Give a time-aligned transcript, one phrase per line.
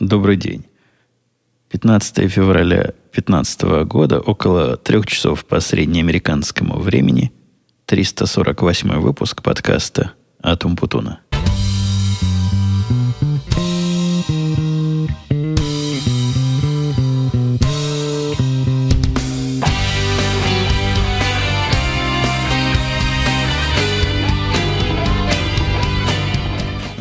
[0.00, 0.64] Добрый день.
[1.70, 7.32] 15 февраля 2015 года, около трех часов по среднеамериканскому времени,
[7.86, 11.18] 348 выпуск подкаста «Атум Путуна».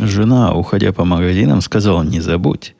[0.02, 2.73] Жена, уходя по магазинам, сказала, не забудь,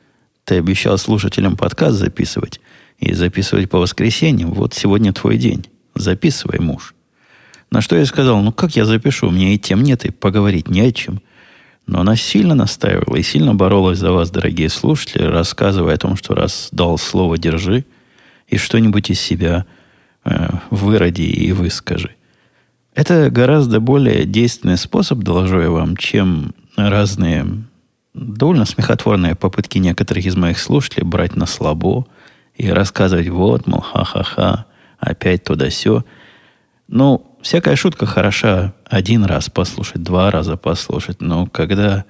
[0.48, 2.58] ты обещал слушателям подкаст записывать
[2.98, 4.52] и записывать по воскресеньям.
[4.52, 5.66] Вот сегодня твой день.
[5.94, 6.94] Записывай, муж.
[7.70, 9.28] На что я сказал, ну как я запишу?
[9.28, 11.20] У меня и тем нет, и поговорить не о чем.
[11.86, 16.34] Но она сильно настаивала и сильно боролась за вас, дорогие слушатели, рассказывая о том, что
[16.34, 17.84] раз дал слово «держи»,
[18.46, 19.66] и что-нибудь из себя
[20.24, 22.12] э, выроди и выскажи.
[22.94, 27.44] Это гораздо более действенный способ, доложу я вам, чем разные
[28.18, 32.06] довольно смехотворные попытки некоторых из моих слушателей брать на слабо
[32.56, 34.66] и рассказывать, вот, мол, ха-ха-ха,
[34.98, 36.04] опять туда-сё.
[36.88, 42.04] Ну, всякая шутка хороша один раз послушать, два раза послушать, но когда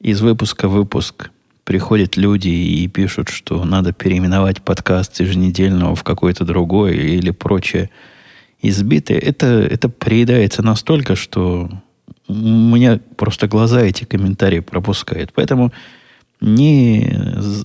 [0.00, 1.30] из выпуска в выпуск
[1.64, 7.90] приходят люди и пишут, что надо переименовать подкаст еженедельного в какой-то другой или прочее
[8.62, 11.70] избитое, это, это приедается настолько, что
[12.28, 15.32] у меня просто глаза эти комментарии пропускают.
[15.34, 15.72] Поэтому
[16.40, 17.18] не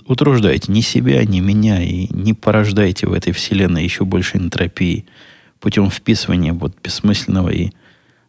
[0.06, 5.06] утруждайте ни себя, ни меня и не порождайте в этой вселенной еще больше энтропии
[5.60, 7.70] путем вписывания вот бессмысленного и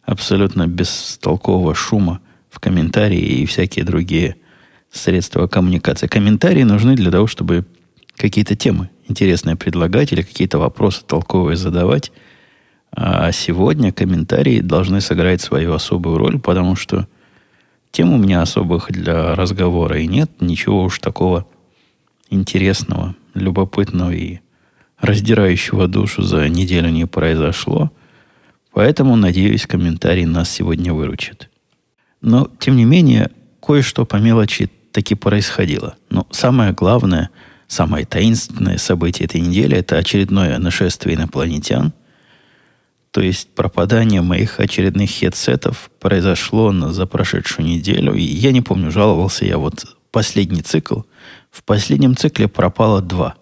[0.04, 4.36] абсолютно бестолкового шума в комментарии и всякие другие
[4.92, 6.06] средства коммуникации.
[6.06, 7.66] Комментарии нужны для того, чтобы
[8.16, 12.12] какие-то темы интересные предлагать или какие-то вопросы толковые задавать–
[12.98, 17.06] а сегодня комментарии должны сыграть свою особую роль, потому что
[17.90, 20.30] тем у меня особых для разговора и нет.
[20.40, 21.46] Ничего уж такого
[22.30, 24.40] интересного, любопытного и
[24.98, 27.92] раздирающего душу за неделю не произошло.
[28.72, 31.50] Поэтому, надеюсь, комментарий нас сегодня выручит.
[32.22, 33.30] Но, тем не менее,
[33.60, 35.96] кое-что по мелочи таки происходило.
[36.08, 37.28] Но самое главное,
[37.68, 41.92] самое таинственное событие этой недели– это очередное нашествие инопланетян–
[43.16, 48.12] то есть пропадание моих очередных хедсетов произошло на, за прошедшую неделю.
[48.12, 51.00] И я не помню, жаловался я вот последний цикл.
[51.50, 53.36] В последнем цикле пропало два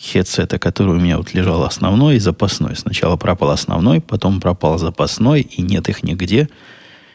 [0.00, 2.74] хедсета, который у меня вот лежал основной и запасной.
[2.74, 6.48] Сначала пропал основной, потом пропал запасной, и нет их нигде.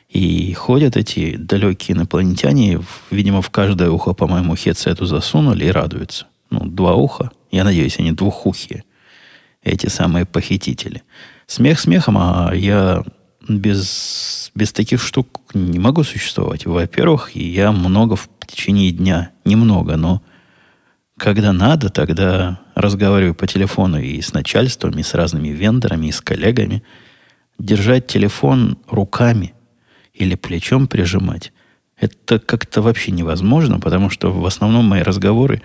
[0.09, 6.27] И ходят эти далекие инопланетяне, видимо, в каждое ухо по моему хедсету засунули и радуются.
[6.51, 7.31] Ну, два уха.
[7.49, 8.83] Я надеюсь, они двухухие.
[9.63, 11.01] Эти самые похитители.
[11.47, 13.03] Смех смехом, а я
[13.47, 16.65] без, без таких штук не могу существовать.
[16.65, 20.21] Во-первых, я много в течение дня, немного, но
[21.17, 26.19] когда надо, тогда разговариваю по телефону и с начальством, и с разными вендорами, и с
[26.19, 26.83] коллегами.
[27.57, 29.53] Держать телефон руками
[30.13, 31.53] или плечом прижимать,
[31.97, 35.61] это как-то вообще невозможно, потому что в основном мои разговоры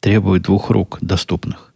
[0.00, 1.69] требуют двух рук доступных.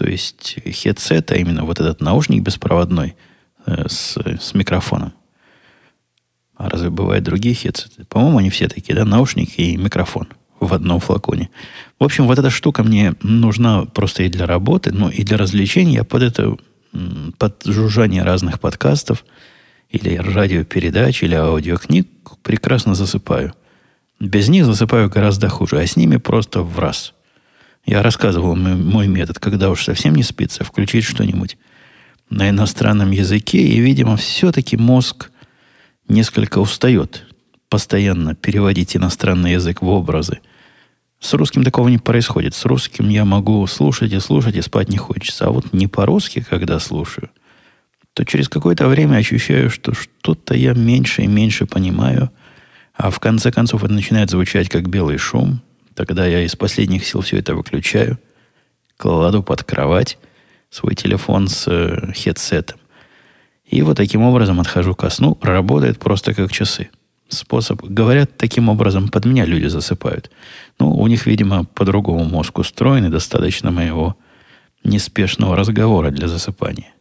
[0.00, 3.16] То есть хедсет, а именно вот этот наушник беспроводной
[3.66, 5.12] э, с, с микрофоном.
[6.56, 8.06] А разве бывают другие хедсеты?
[8.06, 10.28] По-моему, они все такие, да, наушник и микрофон
[10.58, 11.50] в одном флаконе.
[11.98, 15.96] В общем, вот эта штука мне нужна просто и для работы, но и для развлечения.
[15.96, 16.56] Я под это,
[17.36, 19.26] под жужжание разных подкастов
[19.90, 22.08] или радиопередач, или аудиокниг
[22.42, 23.52] прекрасно засыпаю.
[24.18, 27.12] Без них засыпаю гораздо хуже, а с ними просто в раз–
[27.90, 31.58] я рассказывал мой метод, когда уж совсем не спится, включить что-нибудь
[32.30, 35.32] на иностранном языке, и, видимо, все-таки мозг
[36.06, 37.26] несколько устает
[37.68, 40.38] постоянно переводить иностранный язык в образы.
[41.18, 42.54] С русским такого не происходит.
[42.54, 45.46] С русским я могу слушать и слушать, и спать не хочется.
[45.46, 47.28] А вот не по-русски, когда слушаю,
[48.14, 52.30] то через какое-то время ощущаю, что что-то я меньше и меньше понимаю,
[52.94, 55.60] а в конце концов это начинает звучать как белый шум,
[56.00, 58.18] Тогда я из последних сил все это выключаю,
[58.96, 60.16] кладу под кровать
[60.70, 62.80] свой телефон с э, хедсетом.
[63.66, 65.36] И вот таким образом отхожу ко сну.
[65.42, 66.88] Работает просто как часы.
[67.28, 67.82] Способ.
[67.82, 70.30] Говорят, таким образом под меня люди засыпают.
[70.78, 74.16] Ну, у них, видимо, по-другому мозг устроен, и достаточно моего
[74.82, 76.94] неспешного разговора для засыпания.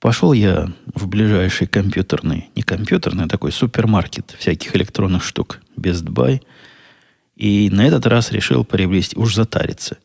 [0.00, 6.42] Пошел я в ближайший компьютерный, не компьютерный, а такой супермаркет всяких электронных штук, Best Buy–
[7.38, 9.98] и на этот раз решил приобрести, уж затариться.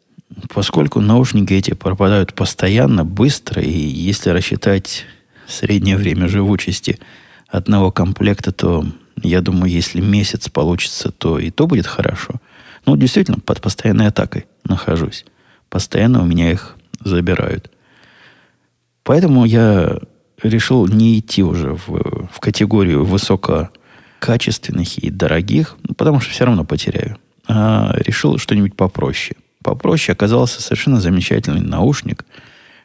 [0.53, 5.05] Поскольку наушники эти пропадают постоянно, быстро, и если рассчитать
[5.47, 6.99] среднее время живучести
[7.47, 8.85] одного комплекта, то
[9.21, 12.35] я думаю, если месяц получится, то и то будет хорошо.
[12.85, 15.25] Ну, действительно, под постоянной атакой нахожусь.
[15.69, 17.71] Постоянно у меня их забирают.
[19.03, 19.97] Поэтому я
[20.41, 27.17] решил не идти уже в, в категорию высококачественных и дорогих, потому что все равно потеряю.
[27.47, 29.35] А решил что-нибудь попроще.
[29.63, 32.25] Попроще оказался совершенно замечательный наушник,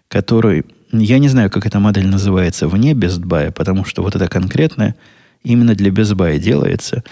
[0.08, 4.28] который, я не знаю, как эта модель называется вне Best Buy, потому что вот это
[4.28, 4.96] конкретное
[5.43, 7.05] именно для Best Buy делается.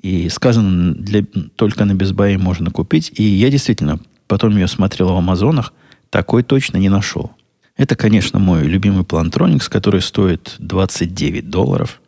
[0.00, 1.24] И сказано, для,
[1.56, 3.12] только на Best Buy можно купить.
[3.14, 5.72] И я действительно потом ее смотрел в Амазонах,
[6.10, 7.32] такой точно не нашел.
[7.76, 12.00] Это, конечно, мой любимый Plantronics, который стоит 29 долларов.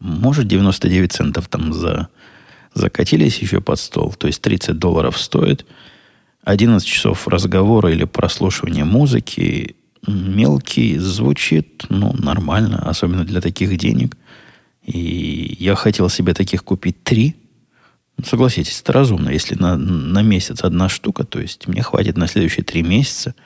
[0.00, 2.08] Может, 99 центов там за,
[2.74, 4.12] закатились еще под стол.
[4.12, 5.66] То есть 30 долларов стоит.
[6.44, 9.76] 11 часов разговора или прослушивания музыки.
[10.06, 14.16] Мелкий звучит, ну, нормально, особенно для таких денег.
[14.84, 17.36] И я хотел себе таких купить три.
[18.22, 19.30] Согласитесь, это разумно.
[19.30, 23.34] Если на, на месяц одна штука, то есть мне хватит на следующие три месяца–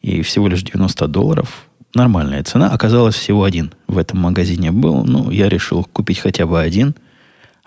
[0.00, 1.66] и всего лишь 90 долларов.
[1.94, 2.70] Нормальная цена.
[2.70, 5.04] Оказалось, всего один в этом магазине был.
[5.04, 6.94] Ну, я решил купить хотя бы один,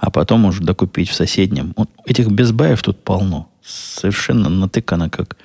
[0.04, 1.74] а потом уже докупить в соседнем.
[1.78, 3.50] Вот этих безбаев тут полно.
[3.64, 5.38] Совершенно натыкано как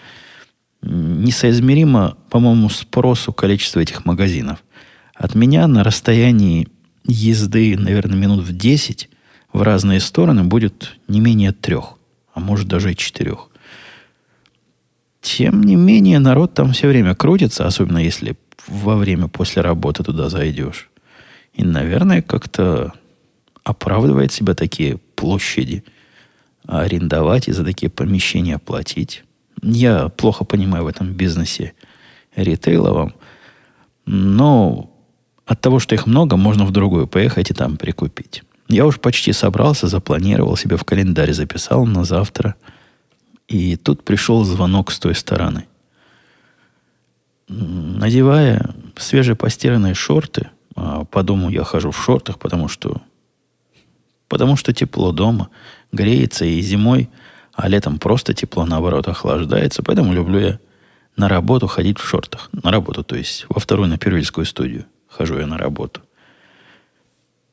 [0.82, 4.58] несоизмеримо, по-моему, спросу количество этих магазинов.
[5.14, 6.66] От меня на расстоянии
[7.05, 9.08] езды, наверное, минут в 10
[9.52, 11.94] в разные стороны будет не менее трех,
[12.34, 13.50] а может даже и четырех.
[15.20, 20.28] Тем не менее, народ там все время крутится, особенно если во время после работы туда
[20.28, 20.90] зайдешь.
[21.52, 22.93] И, наверное, как-то
[23.68, 25.84] оправдывает себя такие площади
[26.66, 29.24] арендовать и за такие помещения платить.
[29.62, 31.72] Я плохо понимаю в этом бизнесе
[32.36, 33.14] ритейловом,
[34.06, 34.90] но
[35.46, 38.42] от того, что их много, можно в другую поехать и там прикупить.
[38.68, 42.54] Я уж почти собрался, запланировал себе в календарь, записал на завтра–
[43.48, 45.66] и тут пришел звонок с той стороны.
[47.48, 53.00] Надевая свежепостиранные шорты, а по дому я хожу в шортах, потому что,
[54.28, 55.48] потому что тепло дома,
[55.92, 57.08] греется и зимой,
[57.52, 59.82] а летом просто тепло, наоборот, охлаждается.
[59.82, 60.58] Поэтому люблю я
[61.16, 62.50] на работу ходить в шортах.
[62.52, 66.02] На работу, то есть во вторую на первильскую студию хожу я на работу.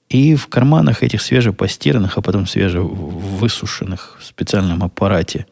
[0.10, 5.48] И в карманах этих свежепостиранных, а потом свежевысушенных в специальном аппарате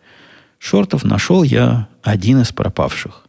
[0.60, 3.25] Шортов нашел я один из пропавших.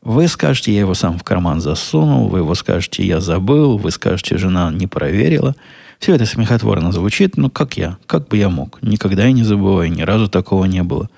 [0.00, 4.38] Вы скажете, я его сам в карман засунул, вы его скажете, я забыл, вы скажете,
[4.38, 5.54] жена не проверила.
[5.98, 8.78] Все это смехотворно звучит, но как я, как бы я мог.
[8.82, 11.08] Никогда я не забываю, ни разу такого не было.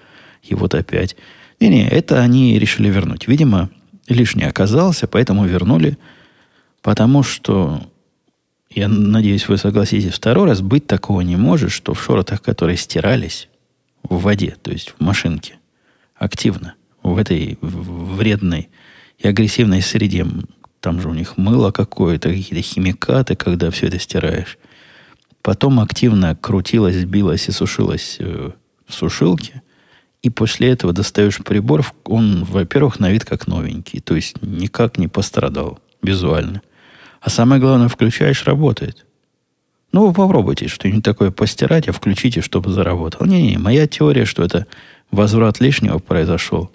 [0.42, 1.16] И вот опять.
[1.60, 3.26] Не-не, это они решили вернуть.
[3.26, 3.70] Видимо,
[4.08, 5.98] лишний оказался, поэтому вернули,
[6.82, 7.82] потому что,
[8.70, 13.48] я надеюсь, вы согласитесь, второй раз быть такого не может, что в шортах, которые стирались,
[14.02, 15.56] в воде, то есть в машинке,
[16.14, 18.68] активно, в этой вредной
[19.18, 20.26] и агрессивной среде.
[20.80, 24.58] Там же у них мыло какое-то, какие-то химикаты, когда все это стираешь.
[25.48, 28.50] Потом активно крутилось, билось и сушилось э,
[28.86, 29.62] в сушилке.
[30.20, 35.08] И после этого достаешь прибор, он, во-первых, на вид как новенький, то есть никак не
[35.08, 36.60] пострадал визуально.
[37.22, 39.06] А самое главное, включаешь, работает.
[39.90, 43.24] Ну, вы попробуйте что-нибудь такое постирать, а включите, чтобы заработал.
[43.24, 44.66] Не-не, моя теория, что это
[45.10, 46.70] возврат лишнего произошел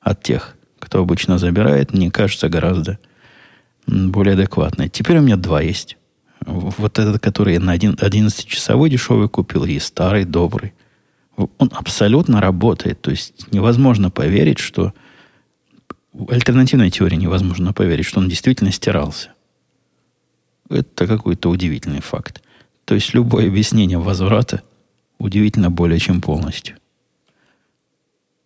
[0.00, 2.98] от тех, кто обычно забирает, мне кажется гораздо
[3.86, 4.88] более адекватной.
[4.88, 5.96] Теперь у меня два есть.
[6.48, 10.72] Вот этот, который на 11-часовой дешевый купил, и старый, добрый.
[11.36, 13.02] Он абсолютно работает.
[13.02, 14.94] То есть невозможно поверить, что...
[16.28, 19.34] Альтернативной теории невозможно поверить, что он действительно стирался.
[20.70, 22.42] Это какой-то удивительный факт.
[22.86, 24.62] То есть любое объяснение возврата
[25.18, 26.76] удивительно более чем полностью.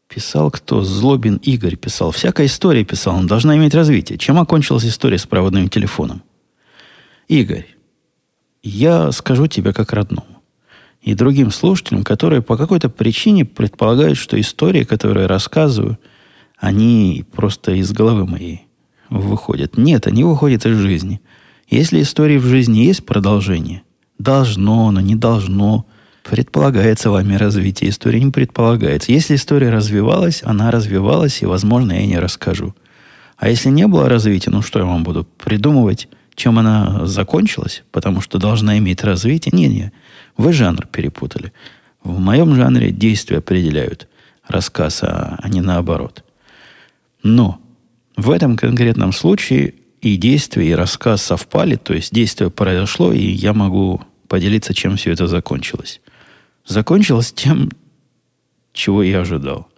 [0.08, 0.82] Писал кто?
[0.82, 2.10] Злобин Игорь писал.
[2.10, 3.16] Всякая история писал.
[3.16, 4.18] Она должна иметь развитие.
[4.18, 6.22] Чем окончилась история с проводным телефоном?
[7.28, 7.66] Игорь,
[8.62, 10.42] я скажу тебе как родному.
[11.00, 15.98] И другим слушателям, которые по какой-то причине предполагают, что истории, которые я рассказываю,
[16.58, 18.66] они просто из головы моей
[19.10, 19.76] выходят.
[19.76, 21.20] Нет, они выходят из жизни.
[21.68, 23.82] Если истории в жизни есть продолжение–
[24.22, 25.84] Должно, но не должно.
[26.22, 29.10] Предполагается вами развитие истории, не предполагается.
[29.10, 32.72] Если история развивалась, она развивалась, и, возможно, я не расскажу.
[33.36, 38.20] А если не было развития, ну что я вам буду придумывать, чем она закончилась, потому
[38.20, 39.52] что должна иметь развитие?
[39.54, 39.92] Не-не,
[40.36, 41.52] вы жанр перепутали.
[42.02, 44.08] В моем жанре действия определяют
[44.48, 46.24] рассказ, а, а не наоборот.
[47.22, 47.60] Но
[48.16, 53.52] в этом конкретном случае и действие, и рассказ совпали, то есть действие произошло, и я
[53.52, 56.00] могу поделиться, чем все это закончилось.
[56.66, 57.70] Закончилось тем,
[58.72, 59.68] чего я ожидал.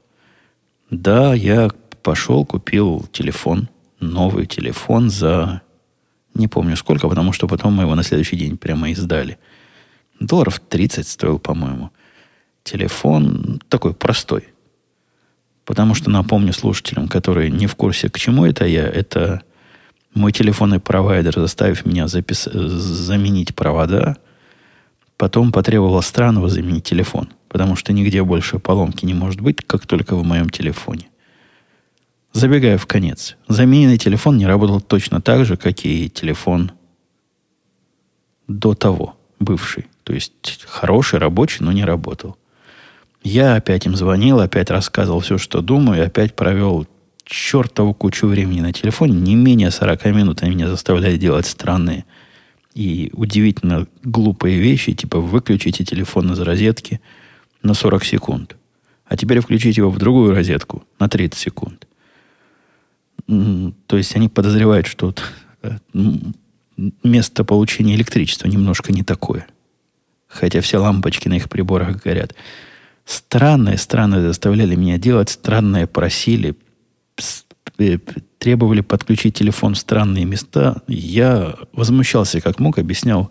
[0.91, 1.71] Да, я
[2.03, 3.69] пошел, купил телефон,
[4.01, 5.63] новый телефон за
[6.35, 9.39] не помню сколько, потому что потом мы его на следующий день прямо издали.
[10.21, 11.91] Долларов 30 стоил, по-моему.
[12.63, 14.49] Телефон такой простой.
[15.65, 19.43] Потому что напомню слушателям, которые не в курсе, к чему это я, это
[20.15, 22.45] мой телефонный провайдер, заставив меня запис...
[22.45, 24.17] заменить провода,
[25.17, 30.17] потом потребовал странного заменить телефон, потому что нигде больше поломки не может быть, как только
[30.17, 31.09] в моем телефоне.
[32.35, 36.73] Забегая в конец, замененный телефон не работал точно так же, как и телефон
[38.49, 39.87] до того, бывший.
[40.03, 42.37] То есть хороший, рабочий, но не работал.
[43.23, 46.89] Я опять им звонил, опять рассказывал все, что думаю, и опять провел
[47.25, 49.15] чертову кучу времени на телефоне.
[49.15, 52.05] Не менее 40 минут они меня заставляют делать странные
[52.75, 57.01] и удивительно глупые вещи, типа выключите телефон из розетки
[57.63, 58.57] на 40 секунд,
[59.07, 61.87] а теперь включите его в другую розетку на 30 секунд.
[63.27, 65.15] То есть они подозревают, что
[65.63, 65.79] э,
[67.03, 69.47] место получения электричества немножко не такое.
[70.29, 72.35] Хотя все лампочки на их приборах горят.
[73.05, 76.57] Странное, странное заставляли меня делать, странное просили,
[77.79, 77.99] э,
[78.39, 80.83] требовали подключить телефон в странные места.
[80.89, 83.31] Я возмущался как мог, объяснял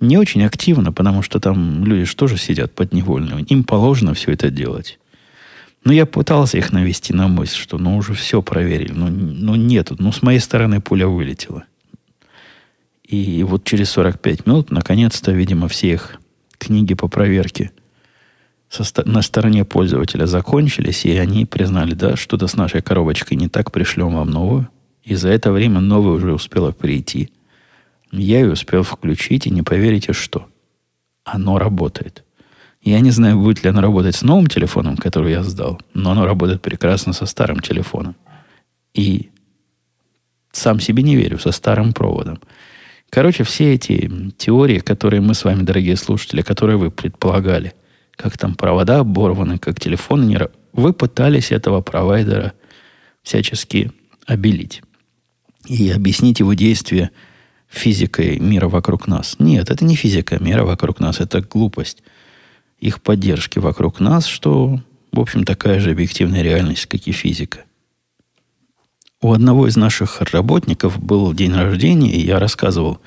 [0.00, 3.40] не очень активно, потому что там люди же сидят подневольно.
[3.40, 4.99] Им положено все это делать.
[5.84, 8.92] Но я пытался их навести на мысль, что ну уже все проверили.
[8.92, 11.64] Ну, ну нет, ну с моей стороны пуля вылетела.
[13.04, 16.20] И вот через 45 минут, наконец-то, видимо, все их
[16.58, 17.72] книги по проверке
[18.70, 23.72] со, на стороне пользователя закончились, и они признали, да, что-то с нашей коробочкой не так,
[23.72, 24.68] пришлем вам новую.
[25.02, 27.30] И за это время новая уже успела прийти.
[28.12, 30.46] Я ее успел включить, и не поверите, что.
[31.24, 32.24] Оно работает.
[32.82, 36.24] Я не знаю, будет ли оно работать с новым телефоном, который я сдал, но оно
[36.24, 38.16] работает прекрасно со старым телефоном.
[38.94, 39.30] И
[40.52, 42.40] сам себе не верю, со старым проводом.
[43.10, 47.74] Короче, все эти теории, которые мы с вами, дорогие слушатели, которые вы предполагали,
[48.12, 50.38] как там провода оборваны, как телефоны не...
[50.72, 52.54] Вы пытались этого провайдера
[53.22, 53.92] всячески
[54.26, 54.82] обелить
[55.66, 57.10] и объяснить его действия
[57.68, 59.36] физикой мира вокруг нас.
[59.38, 62.02] Нет, это не физика мира вокруг нас, это глупость
[62.80, 64.80] их поддержки вокруг нас, что,
[65.12, 67.64] в общем, такая же объективная реальность, как и физика.
[69.20, 73.00] У одного из наших работников был день рождения, и я рассказывал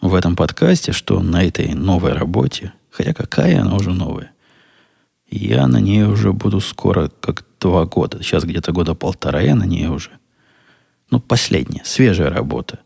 [0.00, 4.30] в этом подкасте, что на этой новой работе, хотя какая она уже новая,
[5.28, 8.22] я на ней уже буду скоро как два года.
[8.22, 10.10] Сейчас где-то года полтора я на ней уже.
[11.10, 12.78] Ну, последняя, свежая работа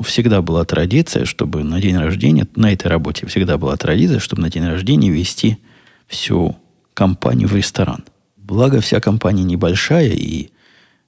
[0.00, 4.50] всегда была традиция, чтобы на день рождения, на этой работе всегда была традиция, чтобы на
[4.50, 5.58] день рождения вести
[6.06, 6.56] всю
[6.94, 8.04] компанию в ресторан.
[8.36, 10.50] Благо, вся компания небольшая, и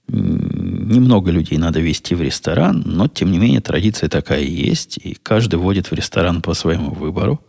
[0.09, 5.57] немного людей надо вести в ресторан, но, тем не менее, традиция такая есть, и каждый
[5.57, 7.41] водит в ресторан по своему выбору.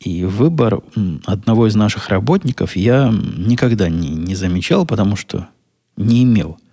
[0.00, 0.80] И выбор
[1.26, 5.48] одного из наших работников я никогда не, не замечал, потому что
[5.96, 6.58] не имел–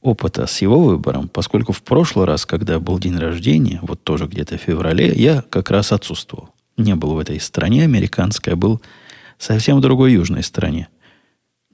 [0.00, 4.56] опыта с его выбором, поскольку в прошлый раз, когда был день рождения, вот тоже где-то
[4.56, 6.50] в феврале, я как раз отсутствовал.
[6.76, 8.80] Не был в этой стране американской, а был
[9.38, 10.88] совсем в другой южной стране.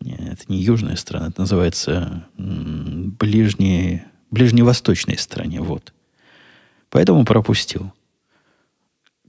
[0.00, 5.60] Нет, это не южная страна, это называется ближней, ближневосточной стране.
[5.60, 5.92] Вот.
[6.90, 7.92] Поэтому пропустил.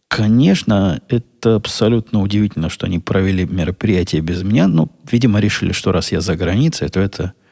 [0.08, 4.68] Конечно, это абсолютно удивительно, что они провели мероприятие без меня.
[4.68, 7.34] Но, видимо, решили, что раз я за границей, то это–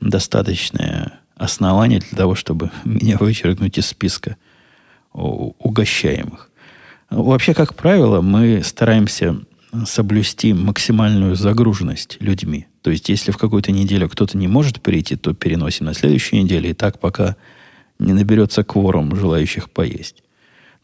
[0.00, 4.36] достаточное основание для того, чтобы меня вычеркнуть из списка
[5.12, 6.50] угощаемых.
[7.10, 9.40] Вообще, как правило, мы стараемся
[9.86, 12.66] соблюсти максимальную загруженность людьми.
[12.82, 16.70] То есть, если в какую-то неделю кто-то не может прийти, то переносим на следующую неделю,
[16.70, 17.36] и так пока
[17.98, 20.22] не наберется кворум желающих поесть.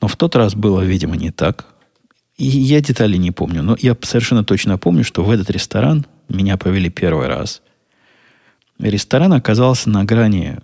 [0.01, 1.67] Но в тот раз было, видимо, не так.
[2.37, 6.57] И я детали не помню, но я совершенно точно помню, что в этот ресторан меня
[6.57, 7.63] повели первый раз–
[8.79, 10.59] Ресторан оказался на грани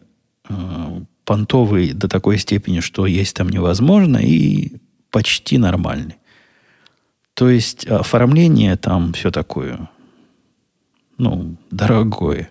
[0.48, 4.78] э, понтовый до такой степени, что есть там невозможно, и
[5.10, 6.16] почти нормальный.
[7.34, 9.88] То есть оформление там все такое,
[11.18, 12.50] ну, дорогое.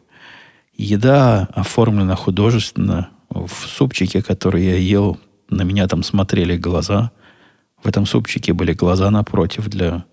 [0.73, 3.09] Еда оформлена художественно.
[3.29, 7.11] В супчике, который я ел, на меня там смотрели глаза.
[7.83, 10.05] В этом супчике были глаза напротив для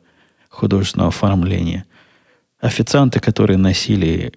[0.49, 1.87] художественного оформления.
[2.61, 4.33] Официанты, которые носили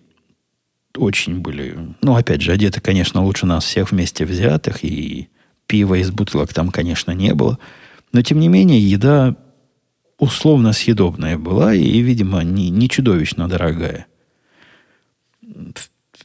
[1.00, 5.30] очень были, ну, опять же, одеты, конечно, лучше нас всех вместе взятых, и
[5.68, 7.58] пива из бутылок там, конечно, не было.
[8.12, 9.36] Но, тем не менее, еда
[10.18, 14.08] условно съедобная была и, видимо, не, не чудовищно дорогая.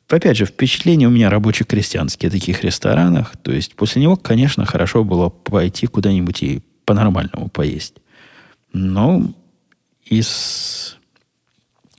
[0.09, 3.37] Опять же, впечатление у меня рабоче-крестьянские о таких ресторанах.
[3.39, 7.97] То есть после него, конечно, хорошо было пойти куда-нибудь и по-нормальному поесть.
[8.73, 9.33] Но
[10.05, 10.99] из,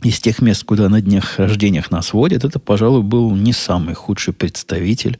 [0.05, 4.35] из тех мест, куда на днях рождениях нас водят, это, пожалуй, был не самый худший
[4.35, 5.19] представитель.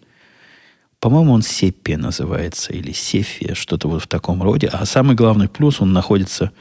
[0.99, 4.67] По-моему, он Сеппия называется, или Сефия, что-то вот в таком роде.
[4.67, 6.51] А самый главный плюс, он находится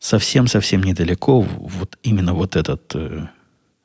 [0.00, 1.42] совсем-совсем недалеко.
[1.42, 2.92] Вот именно вот этот...
[2.94, 3.28] Э,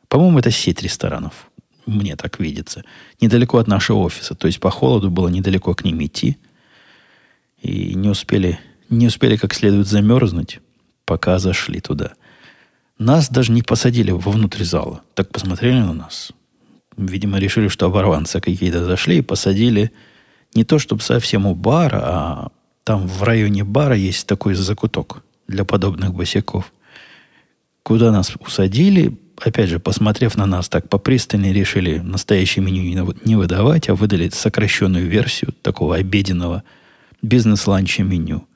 [0.08, 1.52] по-моему, это сеть ресторанов.
[1.86, 2.84] Мне так видится.
[3.22, 4.34] Недалеко от нашего офиса.
[4.34, 6.38] То есть по холоду было недалеко к ним идти.
[7.62, 10.60] И не успели, не успели как следует замерзнуть,
[11.06, 12.14] пока зашли туда.
[12.98, 15.02] Нас даже не посадили вовнутрь зала.
[15.16, 16.32] Так посмотрели на нас.
[16.98, 19.92] Видимо, решили, что оборванцы какие-то зашли и посадили
[20.54, 22.52] не то, чтобы совсем у бара, а
[22.86, 26.72] там в районе бара есть такой закуток для подобных босиков.
[27.84, 33.90] Куда нас усадили, опять же, посмотрев на нас так попристальнее, решили настоящее меню не выдавать,
[33.90, 36.64] а выдали сокращенную версию такого обеденного
[37.22, 38.48] бизнес-ланча меню,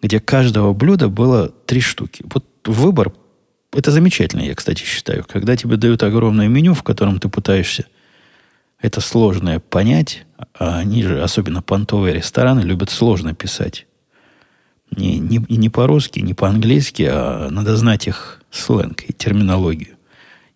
[0.00, 2.24] где каждого блюда было три штуки.
[2.32, 3.12] Вот выбор,
[3.74, 5.24] это замечательно, я, кстати, считаю.
[5.24, 7.86] Когда тебе дают огромное меню, в котором ты пытаешься
[8.80, 10.26] это сложное понять,
[10.58, 13.86] а они же, особенно понтовые рестораны, любят сложно писать.
[14.90, 19.96] Не, не, не по-русски, не по-английски, а надо знать их сленг и терминологию,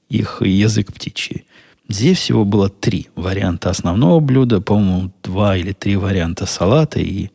[0.08, 1.46] их язык птичий.
[1.88, 7.30] Здесь всего было три варианта основного блюда, по-моему, два или три варианта салата и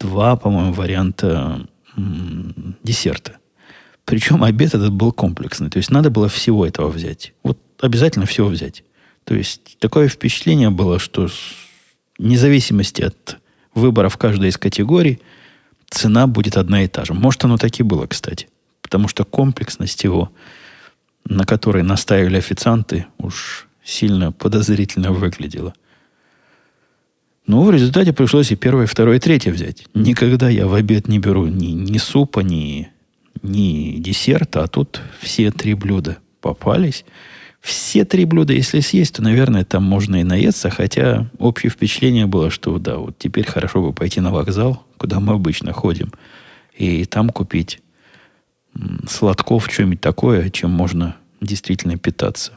[0.00, 3.36] два, по-моему, варианта м- десерта.
[4.06, 5.68] Причем обед этот был комплексный.
[5.68, 7.34] То есть надо было всего этого взять.
[7.42, 8.84] Вот обязательно всего взять.
[9.24, 11.28] То есть такое впечатление было, что
[12.16, 13.38] вне зависимости от
[13.74, 15.20] выборов каждой из категорий,
[15.90, 17.12] цена будет одна и та же.
[17.12, 18.48] Может, оно так и было, кстати.
[18.80, 20.30] Потому что комплексность его,
[21.24, 25.74] на которой настаивали официанты, уж сильно подозрительно выглядела–
[27.46, 29.86] ну, в результате пришлось и первое, и второе, и третье взять.
[29.94, 32.88] Никогда я в обед не беру ни, ни супа, ни,
[33.46, 37.04] ни десерта, а тут все три блюда попались.
[37.60, 42.48] Все три блюда, если съесть, то, наверное, там можно и наесться, хотя общее впечатление было,
[42.50, 46.12] что да, вот теперь хорошо бы пойти на вокзал, куда мы обычно ходим,
[46.76, 47.80] и там купить
[49.08, 52.52] сладков, что-нибудь такое, чем можно действительно питаться.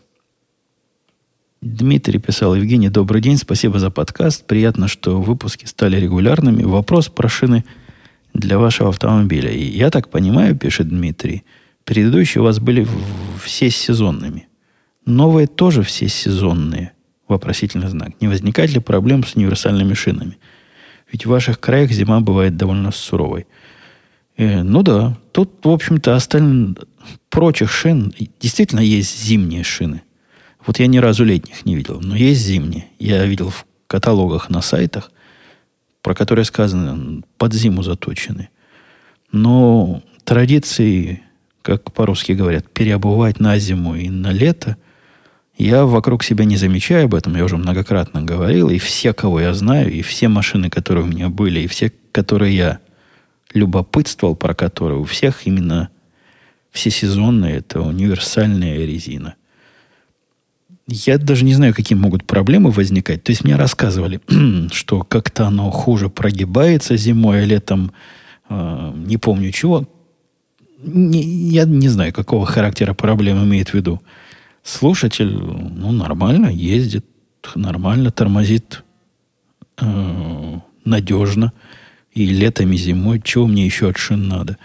[1.61, 4.45] Дмитрий писал, Евгений, добрый день, спасибо за подкаст.
[4.45, 6.63] Приятно, что выпуски стали регулярными.
[6.63, 7.65] Вопрос про шины
[8.39, 9.51] для вашего автомобиля.
[9.51, 11.43] И я так понимаю, пишет Дмитрий,
[11.83, 12.87] предыдущие у вас были
[13.43, 14.47] все сезонными.
[15.05, 16.93] Новые тоже все сезонные.
[17.27, 18.19] Вопросительный знак.
[18.21, 20.37] Не возникает ли проблем с универсальными шинами?
[21.11, 23.45] Ведь в ваших краях зима бывает довольно суровой.
[24.37, 26.77] Э, ну да, тут, в общем-то, остальных
[27.29, 30.01] прочих шин действительно есть зимние шины.
[30.65, 32.87] Вот я ни разу летних не видел, но есть зимние.
[32.99, 35.11] Я видел в каталогах на сайтах,
[36.01, 38.49] про которые сказано, под зиму заточены.
[39.31, 41.21] Но традиции,
[41.61, 44.77] как по-русски говорят, переобувать на зиму и на лето,
[45.57, 49.53] я вокруг себя не замечаю об этом, я уже многократно говорил, и все, кого я
[49.53, 52.79] знаю, и все машины, которые у меня были, и все, которые я
[53.53, 55.89] любопытствовал, про которые у всех именно
[56.71, 59.35] все сезонные, это универсальная резина.
[60.91, 63.23] Я даже не знаю, какие могут проблемы возникать.
[63.23, 64.19] То есть мне рассказывали,
[64.71, 67.91] что как-то оно хуже прогибается зимой, а летом
[68.49, 69.87] э, не помню чего.
[70.81, 74.01] Не, я не знаю, какого характера проблем имеет в виду.
[74.63, 77.05] Слушатель, ну, нормально ездит,
[77.53, 78.83] нормально тормозит,
[79.79, 81.53] э, надежно.
[82.13, 83.21] И летом, и зимой.
[83.23, 84.57] Чего мне еще от шин надо?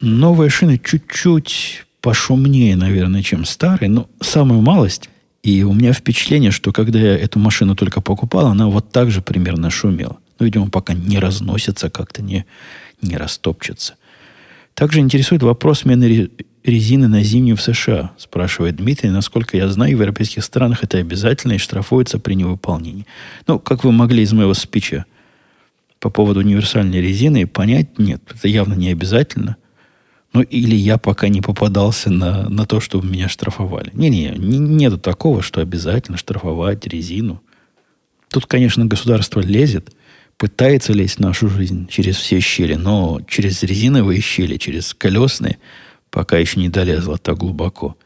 [0.00, 3.88] Новые шины чуть-чуть пошумнее, наверное, чем старые.
[3.88, 5.08] Но самую малость
[5.48, 9.22] и у меня впечатление, что когда я эту машину только покупал, она вот так же
[9.22, 10.18] примерно шумела.
[10.38, 12.44] Но, видимо, пока не разносится, как-то не,
[13.00, 13.94] не растопчется.
[14.74, 16.30] Также интересует вопрос смены
[16.64, 19.08] резины на зимнюю в США, спрашивает Дмитрий.
[19.08, 23.06] Насколько я знаю, в европейских странах это обязательно и штрафуется при невыполнении.
[23.46, 25.06] Ну, как вы могли из моего спича
[25.98, 29.56] по поводу универсальной резины понять, нет, это явно не обязательно–
[30.32, 33.90] ну, или я пока не попадался на, на то, чтобы меня штрафовали.
[33.94, 37.42] Не-не, не, нету такого, что обязательно штрафовать резину.
[38.30, 39.92] Тут, конечно, государство лезет,
[40.36, 45.58] пытается лезть в нашу жизнь через все щели, но через резиновые щели, через колесные,
[46.10, 47.96] пока еще не долезла так глубоко.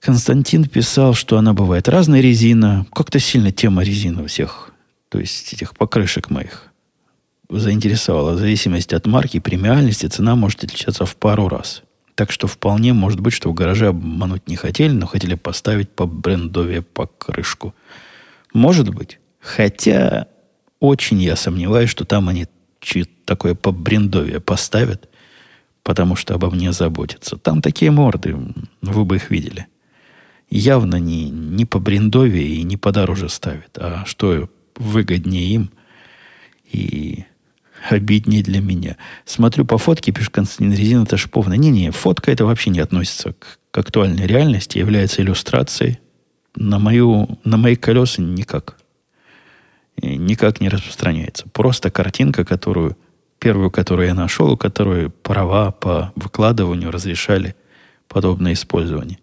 [0.00, 2.84] Константин писал, что она бывает разная резина.
[2.92, 4.72] Как-то сильно тема резины у всех,
[5.08, 6.71] то есть этих покрышек моих
[7.58, 8.32] заинтересовало.
[8.32, 11.82] В зависимости от марки, премиальности, цена может отличаться в пару раз.
[12.14, 16.06] Так что вполне может быть, что в гараже обмануть не хотели, но хотели поставить по
[16.06, 17.74] брендове покрышку.
[18.52, 19.18] Может быть.
[19.40, 20.28] Хотя
[20.78, 22.46] очень я сомневаюсь, что там они
[23.24, 25.08] такое по брендове поставят,
[25.82, 27.36] потому что обо мне заботятся.
[27.36, 28.36] Там такие морды,
[28.82, 29.66] вы бы их видели.
[30.50, 35.70] Явно не, не по брендове и не подороже ставят, а что выгоднее им
[36.70, 37.24] и
[37.88, 38.96] обиднее для меня.
[39.24, 41.54] Смотрю по фотке, пишет Константин Резина, это шиповна.
[41.54, 45.98] Не-не, фотка это вообще не относится к, к актуальной реальности, является иллюстрацией.
[46.54, 48.76] На, мою, на мои колеса никак.
[49.96, 51.48] И никак не распространяется.
[51.48, 52.96] Просто картинка, которую,
[53.38, 57.54] первую, которую я нашел, у которой права по выкладыванию разрешали
[58.08, 59.18] подобное использование.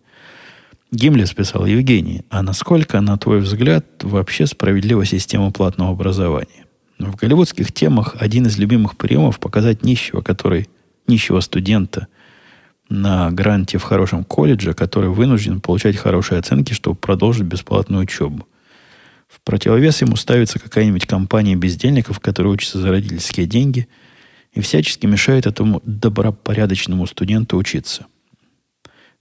[0.91, 6.65] Гимлес писал, Евгений, а насколько, на твой взгляд, вообще справедлива система платного образования?
[6.99, 10.67] В голливудских темах один из любимых приемов показать нищего, который,
[11.07, 12.07] нищего студента
[12.89, 18.45] на гранте в хорошем колледже, который вынужден получать хорошие оценки, чтобы продолжить бесплатную учебу.
[19.29, 23.87] В противовес ему ставится какая-нибудь компания бездельников, которые учатся за родительские деньги
[24.51, 28.07] и всячески мешают этому добропорядочному студенту учиться.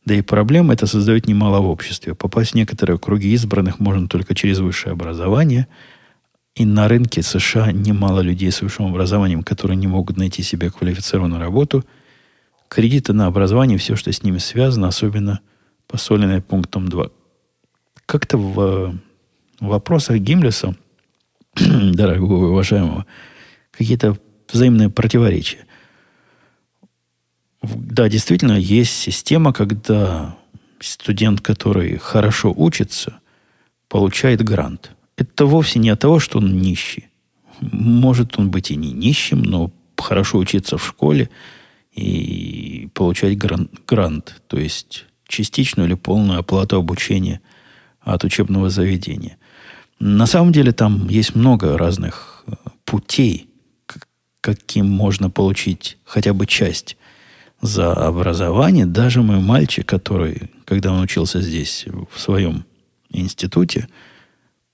[0.04, 2.14] Да и проблем это создает немало в обществе.
[2.14, 5.68] Попасть в некоторые круги избранных можно только через высшее образование–
[6.58, 11.40] и на рынке США немало людей с высшим образованием, которые не могут найти себе квалифицированную
[11.40, 11.84] работу.
[12.68, 15.40] Кредиты на образование, все, что с ними связано, особенно
[15.86, 17.10] посоленное пунктом 2.
[18.06, 18.54] Как-то в,
[19.60, 20.74] в вопросах Гимлеса,
[21.54, 23.06] дорогого уважаемого,
[23.70, 24.18] какие-то
[24.52, 25.64] взаимные противоречия.
[27.62, 30.36] Да, действительно, есть система, когда
[30.80, 33.20] студент, который хорошо учится,
[33.88, 37.08] получает грант– это вовсе не от того, что он нищий.
[37.60, 41.28] Может он быть и не нищим, но хорошо учиться в школе
[41.92, 47.40] и получать грант, грант то есть частичную или полную оплату обучения
[48.00, 49.36] от учебного заведения.
[49.98, 52.52] На самом деле там есть много разных э,
[52.84, 53.50] путей,
[54.40, 56.96] каким можно получить хотя бы часть
[57.60, 58.86] за образование.
[58.86, 62.64] Даже мой мальчик, который, когда он учился здесь, в своем
[63.10, 63.88] институте,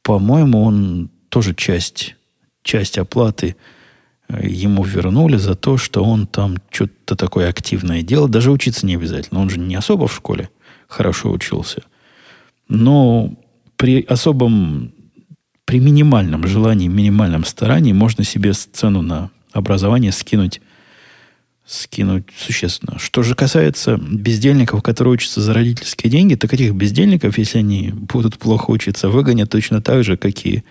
[0.05, 2.15] по-моему, он тоже часть,
[2.63, 3.57] часть оплаты
[4.29, 8.29] э, ему вернули за то, что он там что-то такое активное делал.
[8.29, 9.41] Даже учиться не обязательно.
[9.41, 10.51] Он же не особо в школе
[10.87, 11.83] хорошо учился.
[12.69, 13.33] Но
[13.77, 14.93] при особом,
[15.65, 20.61] при минимальном желании, минимальном старании можно себе цену на образование скинуть
[21.67, 22.99] скинуть существенно.
[22.99, 28.39] Что же касается бездельников, которые учатся за родительские деньги, так этих бездельников, если они будут
[28.39, 30.63] плохо учиться, выгонят точно так же, как и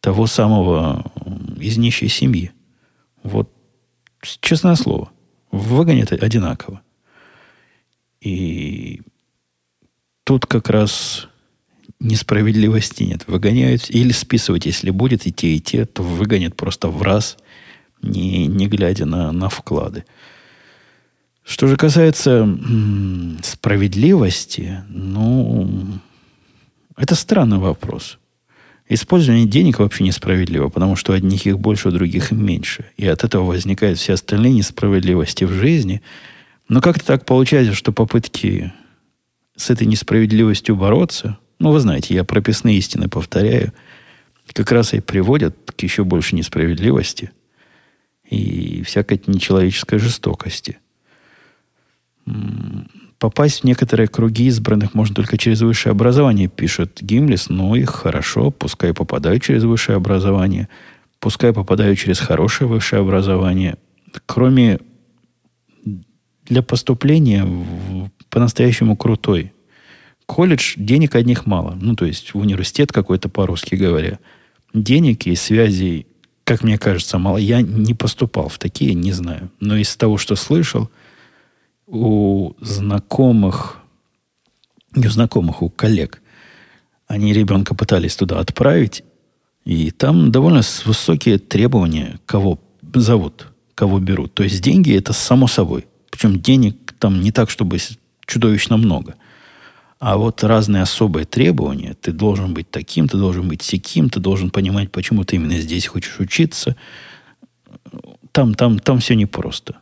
[0.00, 1.12] того самого
[1.58, 2.50] из нищей семьи.
[3.22, 3.50] Вот,
[4.40, 5.10] честное слово,
[5.52, 6.80] выгонят одинаково.
[8.20, 9.02] И
[10.24, 11.28] тут как раз
[12.00, 13.24] несправедливости нет.
[13.28, 17.36] Выгоняют или списывать, если будет и те, и те, то выгонят просто в раз–
[18.06, 20.04] не, не глядя на, на вклады.
[21.46, 22.58] Что же касается
[23.44, 25.70] справедливости, ну,
[26.96, 28.18] это странный вопрос.
[28.88, 32.86] Использование денег вообще несправедливо, потому что одних их больше, у других меньше.
[32.96, 36.02] И от этого возникают все остальные несправедливости в жизни.
[36.68, 38.72] Но как-то так получается, что попытки
[39.56, 43.72] с этой несправедливостью бороться, ну, вы знаете, я прописные истины повторяю,
[44.52, 47.30] как раз и приводят к еще больше несправедливости–
[48.28, 50.78] и всякой нечеловеческой жестокости.
[53.18, 57.48] Попасть в некоторые круги избранных можно только через высшее образование, пишет Гимлис.
[57.48, 60.68] Ну и хорошо, пускай попадаю через высшее образование,
[61.18, 63.76] пускай попадаю через хорошее высшее образование.
[64.26, 64.80] Кроме
[66.44, 69.52] для поступления в по-настоящему крутой
[70.26, 71.78] колледж, денег одних мало.
[71.80, 74.18] Ну, то есть в университет какой-то, по-русски говоря.
[74.74, 76.06] Денег и связей
[76.46, 77.38] как мне кажется, мало.
[77.38, 79.50] Я не поступал в такие, не знаю.
[79.58, 80.88] Но из того, что слышал,
[81.88, 83.78] у знакомых,
[84.94, 86.22] не у знакомых, у коллег,
[87.08, 89.02] они ребенка пытались туда отправить,
[89.64, 92.60] и там довольно высокие требования, кого
[92.94, 94.32] зовут, кого берут.
[94.34, 95.86] То есть деньги это само собой.
[96.10, 97.78] Причем денег там не так, чтобы
[98.24, 99.16] чудовищно много–
[99.98, 104.50] а вот разные особые требования, ты должен быть таким, ты должен быть сяким, ты должен
[104.50, 106.76] понимать, почему ты именно здесь хочешь учиться.
[108.32, 109.76] Там, там, там все непросто.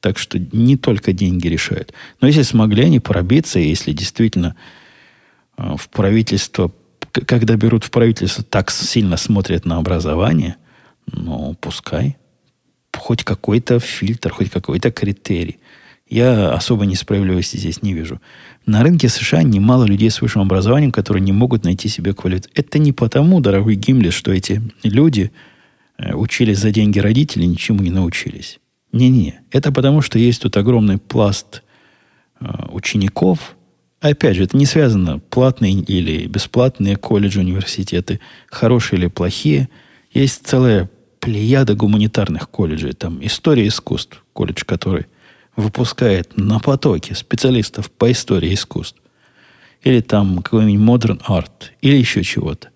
[0.00, 1.92] Так что не только деньги решают.
[2.20, 4.56] Но если смогли они пробиться, если действительно
[5.58, 6.72] э, в правительство,
[7.10, 10.56] когда берут в правительство, так сильно смотрят на образование,
[11.12, 12.16] ну, пускай.
[12.96, 15.58] хоть какой-то фильтр, хоть какой-то критерий.
[16.08, 18.20] Я особо несправедливости здесь не вижу.
[18.64, 22.52] На рынке США немало людей с высшим образованием, которые не могут найти себе квалификацию.
[22.54, 25.32] Это не потому, дорогой Гимли, что эти люди
[25.98, 28.58] э, учились за деньги родителей, ничему не научились.
[28.92, 31.62] Не-не, это потому, что есть тут огромный пласт
[32.40, 33.56] э, учеников.
[34.00, 39.68] Опять же, это не связано, платные или бесплатные колледжи, университеты, хорошие или плохие.
[40.12, 40.88] Есть целая
[41.20, 42.92] плеяда гуманитарных колледжей.
[42.92, 45.06] Там история искусств, колледж, который
[45.58, 49.00] выпускает на потоке специалистов по истории искусств.
[49.82, 52.68] Или там какой-нибудь modern art, или еще чего-то.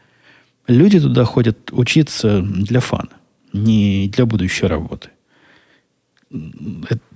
[0.67, 3.11] Люди туда ходят учиться для фана,
[3.53, 5.11] не для будущей работы.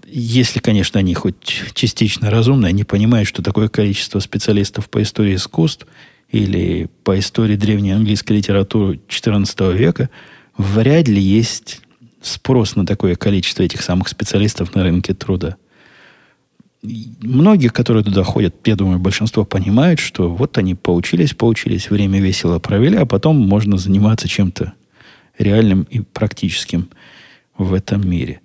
[0.07, 5.87] Если, конечно, они хоть частично разумные, они понимают, что такое количество специалистов по истории искусств
[6.31, 10.11] или по истории древней английской литературы XIV века
[10.57, 11.81] вряд ли есть
[12.27, 15.57] спрос на такое количество этих самых специалистов на рынке труда.
[16.83, 22.59] Многие, которые туда ходят, я думаю, большинство понимают, что вот они поучились, поучились, время весело
[22.59, 24.75] провели, а потом можно заниматься чем-то
[25.39, 26.89] реальным и практическим
[27.57, 28.41] в этом мире.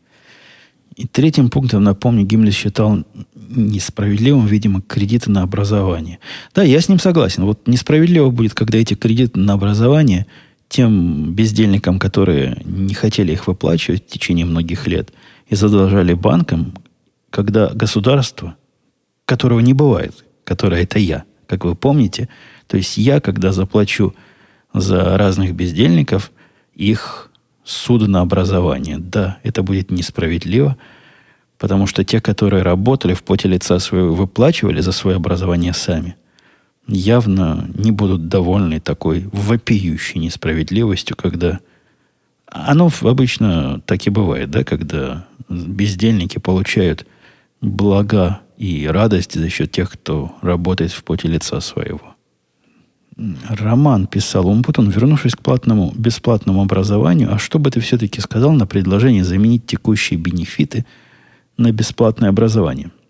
[0.95, 3.03] И третьим пунктом, напомню, Гиммлер считал
[3.35, 6.19] несправедливым, видимо, кредиты на образование.
[6.53, 7.45] Да, я с ним согласен.
[7.45, 10.25] Вот несправедливо будет, когда эти кредиты на образование–
[10.71, 15.11] тем бездельникам, которые не хотели их выплачивать в течение многих лет
[15.49, 16.73] и задолжали банкам,
[17.29, 18.55] когда государство,
[19.25, 22.29] которого не бывает, которое это я, как вы помните,
[22.67, 24.15] то есть я, когда заплачу
[24.73, 26.31] за разных бездельников,
[26.73, 27.29] их
[27.65, 28.97] суд на образование.
[28.97, 30.77] Да, это будет несправедливо,
[31.57, 36.15] потому что те, которые работали в поте лица своего, выплачивали за свое образование сами
[36.87, 41.59] явно не будут довольны такой вопиющей несправедливостью, когда
[42.47, 47.05] оно обычно так и бывает, да, когда бездельники получают
[47.61, 52.15] блага и радость за счет тех, кто работает в поте лица своего.
[53.49, 58.65] Роман писал Умпутун, вернувшись к платному, бесплатному образованию, а что бы ты все-таки сказал на
[58.65, 60.85] предложение заменить текущие бенефиты
[61.57, 62.91] на бесплатное образование–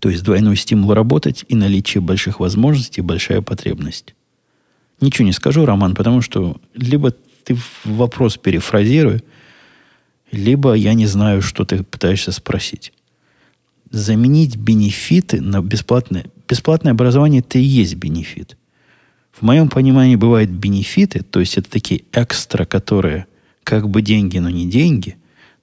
[0.00, 4.14] то есть двойной стимул работать и наличие больших возможностей, большая потребность.
[5.00, 7.12] Ничего не скажу, Роман, потому что либо
[7.44, 9.22] ты вопрос перефразируй,
[10.30, 12.92] либо я не знаю, что ты пытаешься спросить.
[13.90, 16.26] Заменить бенефиты на бесплатное...
[16.48, 18.56] Бесплатное образование– это и есть бенефит.
[19.32, 23.26] В моем понимании бывают бенефиты, то есть это такие экстра, которые
[23.62, 25.16] как бы деньги, но не деньги.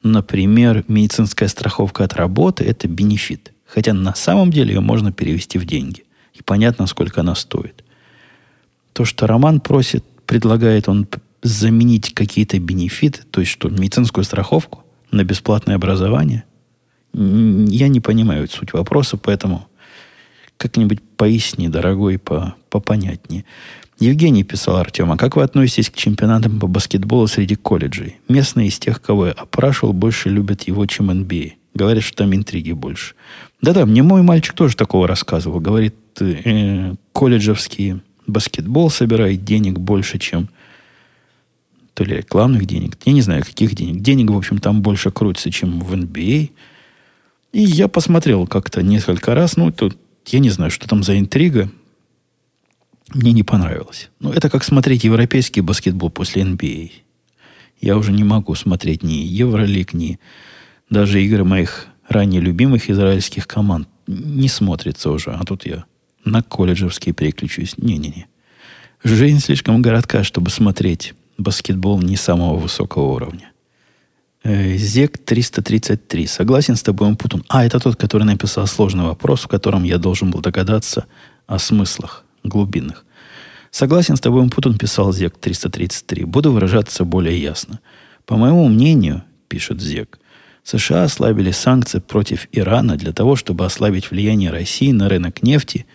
[0.03, 5.65] Например, медицинская страховка от работы– это бенефит– Хотя на самом деле ее можно перевести в
[5.65, 6.03] деньги.
[6.33, 7.85] И понятно, сколько она стоит.
[8.91, 11.07] То, что Роман просит, предлагает он
[11.41, 16.43] заменить какие-то бенефиты, то есть что, медицинскую страховку на бесплатное образование,
[17.13, 19.67] я не понимаю суть вопроса, поэтому
[20.57, 23.45] как-нибудь поясни, дорогой, по, попонятнее.
[23.99, 28.17] Евгений писал Артема, как вы относитесь к чемпионатам по баскетболу среди колледжей?
[28.27, 31.53] Местные из тех, кого я опрашивал, больше любят его, чем NBA.
[31.73, 33.15] Говорят, что там интриги больше.
[33.61, 35.59] Да-да, мне мой мальчик тоже такого рассказывал.
[35.59, 40.49] Говорит, э, колледжевский баскетбол собирает денег больше, чем
[41.93, 42.97] то ли рекламных денег.
[43.05, 44.01] Я не знаю, каких денег.
[44.01, 46.51] Денег, в общем, там больше крутится, чем в NBA.
[47.53, 49.57] И я посмотрел как-то несколько раз.
[49.57, 51.69] Ну, тут я не знаю, что там за интрига.
[53.13, 54.09] Мне не понравилось.
[54.19, 56.91] Ну, это как смотреть европейский баскетбол после NBA.
[57.81, 60.19] Я уже не могу смотреть ни Евролиг, ни
[60.91, 65.31] даже игры моих ранее любимых израильских команд не смотрится уже.
[65.31, 65.85] А тут я
[66.25, 67.77] на колледжевские переключусь.
[67.77, 68.27] Не-не-не.
[69.03, 73.51] Жизнь слишком городка, чтобы смотреть баскетбол не самого высокого уровня.
[74.43, 76.27] Э, Зек 333.
[76.27, 77.43] Согласен с тобой, Путун.
[77.47, 81.05] А, это тот, который написал сложный вопрос, в котором я должен был догадаться
[81.47, 83.05] о смыслах глубинных.
[83.71, 86.25] Согласен с тобой, Путун, писал Зек 333.
[86.25, 87.79] Буду выражаться более ясно.
[88.25, 90.19] По моему мнению, пишет Зек,
[90.63, 95.85] США ослабили санкции против Ирана для того, чтобы ослабить влияние России на рынок нефти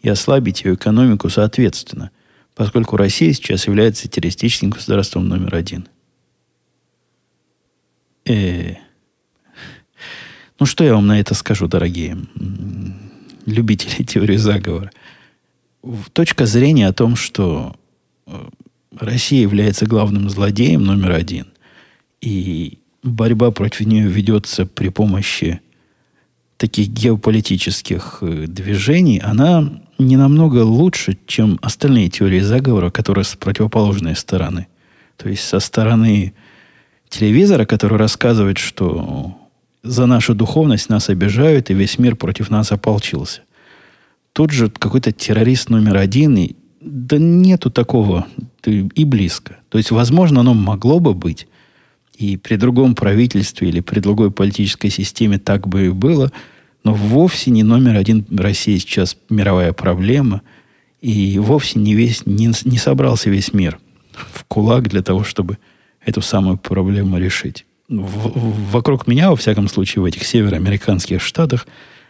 [0.00, 2.10] и ослабить ее экономику соответственно,
[2.54, 5.88] поскольку Россия сейчас является террористическим государством номер один.
[8.24, 8.74] Э,
[10.58, 12.18] ну, что я вам на это скажу, дорогие
[13.44, 14.90] любители теории заговора?
[16.12, 17.76] Точка зрения о том, что
[18.26, 18.48] э,
[18.98, 21.46] Россия является главным злодеем номер один,
[22.20, 25.60] и борьба против нее ведется при помощи
[26.56, 34.16] таких геополитических э, движений, она не намного лучше, чем остальные теории заговора, которые с противоположной
[34.16, 34.66] стороны.
[35.16, 36.34] То есть со стороны
[37.08, 39.36] телевизора, который рассказывает, что
[39.82, 43.42] за нашу духовность нас обижают, и весь мир против нас ополчился.
[44.32, 48.26] Тут же какой-то террорист номер один, и да нету такого
[48.64, 49.58] и близко.
[49.68, 51.46] То есть, возможно, оно могло бы быть,
[52.18, 56.32] и при другом правительстве или при другой политической системе так бы и было,
[56.82, 60.42] но вовсе не номер один России сейчас мировая проблема,
[61.00, 63.78] и вовсе не, весь, не, не собрался весь мир
[64.12, 65.58] в кулак для того, чтобы
[66.04, 67.66] эту самую проблему решить.
[67.88, 71.66] В, вокруг меня, во всяком случае, в этих североамериканских штатах,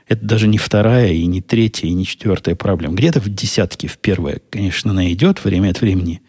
[0.06, 2.94] это даже не вторая, и не третья, и не четвертая проблема.
[2.94, 6.22] Где-то в десятке, в первое, конечно, она идет время от времени,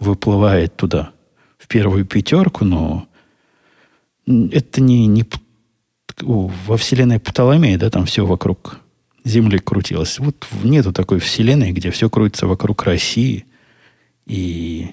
[0.00, 1.12] выплывает туда,
[1.58, 3.06] в первую пятерку, но
[4.26, 5.24] это не, не
[6.20, 8.78] во вселенной Птоломея, да, там все вокруг
[9.24, 10.18] Земли крутилось.
[10.18, 13.46] Вот нету такой вселенной, где все крутится вокруг России
[14.26, 14.88] и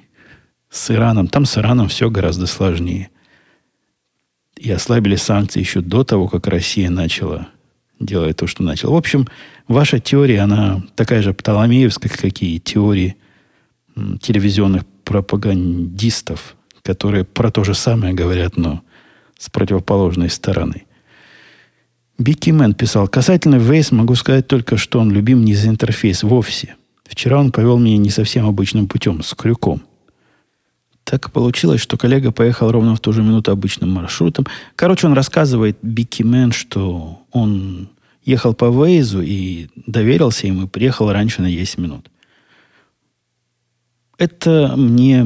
[0.70, 1.28] с Ираном.
[1.28, 3.10] Там с Ираном все гораздо сложнее.
[4.56, 7.48] И ослабили санкции еще до того, как Россия начала
[8.00, 8.94] делать то, что начала.
[8.94, 9.28] В общем,
[9.68, 13.18] ваша теория, она такая же птоломеевская, как и теории
[14.22, 18.84] телевизионных пропагандистов, которые про то же самое говорят, но
[19.40, 20.86] с противоположной стороны.
[22.20, 26.76] Бикки Мэн писал, касательно Waze могу сказать только, что он любим не за интерфейс вовсе.
[27.06, 29.82] Вчера он повел меня не совсем обычным путем, с крюком.
[31.06, 34.46] Так получилось, что коллега поехал ровно в ту же минуту обычным маршрутом.
[34.76, 37.90] Короче, он рассказывает Бикки Мэн, что он
[38.24, 42.12] ехал по Waze у и доверился ему и приехал раньше на 10 минут.
[44.18, 45.26] Это мне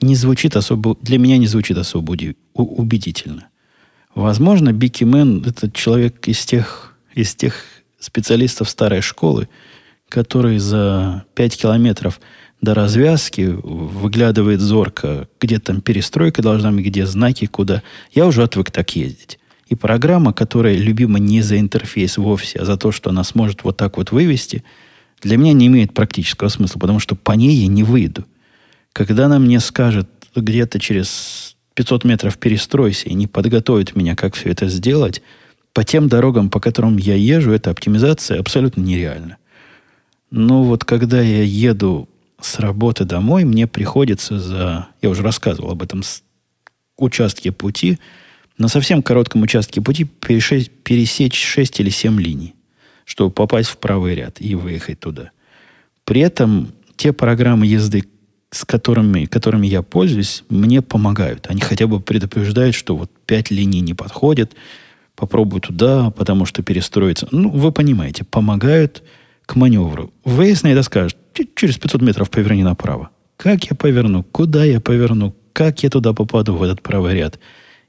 [0.00, 2.16] не звучит особо, для меня не звучит особо
[2.54, 3.48] убедительно.
[4.14, 7.54] Возможно, Бики Мэн– это человек из тех, из тех
[7.98, 9.48] специалистов старой школы,
[10.08, 12.20] который за 5 километров
[12.60, 17.82] до развязки выглядывает зорко, где там перестройка должна быть, где знаки, куда.
[18.12, 19.38] Я уже отвык так ездить.
[19.68, 23.76] И программа, которая любима не за интерфейс вовсе, а за то, что она сможет вот
[23.76, 24.64] так вот вывести,
[25.22, 28.24] для меня не имеет практического смысла, потому что по ней я не выйду.
[28.92, 34.50] Когда она мне скажет где-то через 500 метров перестройся и не подготовит меня, как все
[34.50, 35.22] это сделать,
[35.72, 39.36] по тем дорогам, по которым я езжу, эта оптимизация абсолютно нереальна.
[40.30, 42.08] Но вот когда я еду
[42.40, 44.88] с работы домой, мне приходится за...
[45.02, 46.02] Я уже рассказывал об этом
[46.96, 47.98] участке пути.
[48.58, 52.54] На совсем коротком участке пути пересечь 6 или 7 линий,
[53.04, 55.30] чтобы попасть в правый ряд и выехать туда.
[56.04, 58.04] При этом те программы езды,
[58.50, 61.46] с которыми, которыми я пользуюсь, мне помогают.
[61.48, 64.54] Они хотя бы предупреждают, что вот пять линий не подходят,
[65.14, 67.28] попробуй туда, потому что перестроиться.
[67.30, 69.02] Ну, вы понимаете, помогают
[69.46, 70.12] к маневру.
[70.24, 71.16] Выезд на это скажет,
[71.54, 73.10] через 500 метров поверни направо.
[73.36, 74.24] Как я поверну?
[74.24, 75.34] Куда я поверну?
[75.52, 77.38] Как я туда попаду, в этот правый ряд?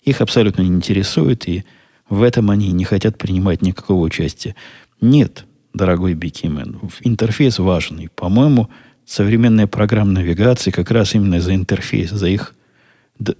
[0.04, 1.64] Их абсолютно не интересует, и
[2.10, 4.56] в этом они не хотят принимать никакого участия.
[5.00, 8.00] Нет, дорогой Бикимен, интерфейс важен.
[8.00, 8.70] И, по-моему,
[9.06, 12.56] современная программа навигации как раз именно за интерфейс, за их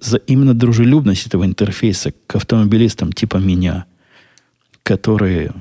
[0.00, 3.86] за именно дружелюбность этого интерфейса к автомобилистам типа меня,
[4.84, 5.52] которые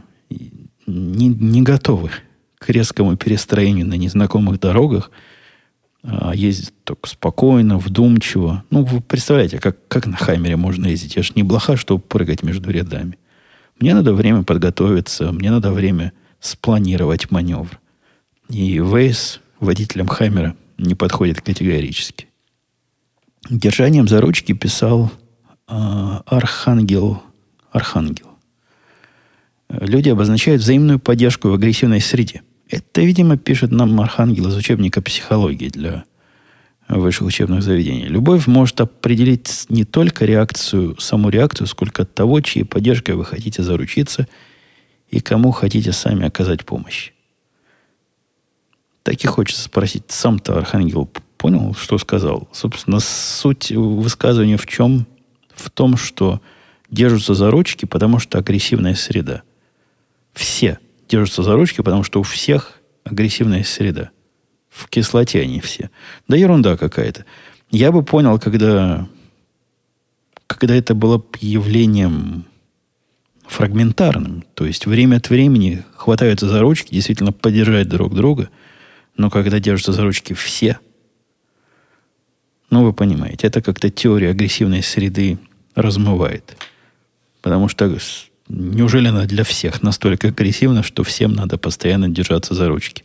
[0.86, 2.12] не, не готовы
[2.60, 5.10] к резкому перестроению на незнакомых дорогах,
[6.04, 8.64] а ездят только спокойно, вдумчиво.
[8.70, 11.16] Ну, вы представляете, как, как на Хаймере можно ездить?
[11.16, 13.18] Я же не блоха, чтобы прыгать между рядами.
[13.80, 17.80] Мне надо время подготовиться, мне надо время спланировать маневр.
[18.50, 22.28] И Вейс водителям Хаймера не подходит категорически.
[23.50, 25.12] Держанием за ручки писал
[25.67, 25.74] э,
[26.26, 27.21] Архангел.
[27.71, 28.28] Архангел.
[29.69, 32.41] Люди обозначают взаимную поддержку в агрессивной среде.
[32.69, 36.04] Это, видимо, пишет нам Архангел из учебника психологии для
[36.89, 38.08] высших учебных заведений.
[38.08, 44.28] Любовь может определить не только реакцию, саму реакцию, сколько того, чьей поддержкой вы хотите заручиться
[45.10, 47.12] и кому хотите сами оказать помощь.
[49.04, 52.48] Так и хочется спросить, сам-то Архангел понял, что сказал?
[52.52, 55.08] Собственно, суть высказывания в чем?
[55.56, 56.39] В том, что
[56.89, 59.41] держатся за ручки, потому что агрессивная среда.
[60.34, 60.78] Все
[61.10, 64.12] держатся за ручки, потому что у всех агрессивная среда.
[64.70, 65.89] В кислоте они все.
[66.28, 67.26] Да ерунда какая-то.
[67.72, 69.08] Я бы понял, когда,
[70.47, 72.45] когда это было явлением
[73.47, 74.45] фрагментарным.
[74.54, 78.49] То есть время от времени хватаются за ручки, действительно поддержать друг друга–
[79.16, 80.80] но когда держатся за ручки все,
[82.70, 85.38] ну, вы понимаете, это как-то теория агрессивной среды
[85.76, 86.55] размывает.
[87.41, 87.93] Потому что
[88.47, 93.03] неужели она для всех настолько агрессивна, что всем надо постоянно держаться за ручки?